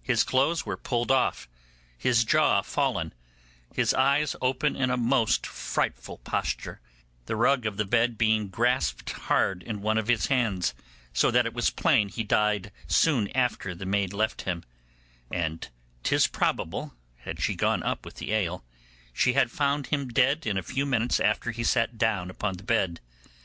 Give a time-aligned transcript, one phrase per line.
[0.00, 1.48] His clothes were pulled off,
[1.98, 3.12] his jaw fallen,
[3.74, 6.80] his eyes open in a most frightful posture,
[7.24, 10.72] the rug of the bed being grasped hard in one of his hands,
[11.12, 14.62] so that it was plain he died soon after the maid left him;
[15.32, 15.68] and
[16.04, 16.94] 'tis probable,
[17.24, 18.64] had she gone up with the ale,
[19.12, 22.62] she had found him dead in a few minutes after he sat down upon the
[22.62, 23.00] bed.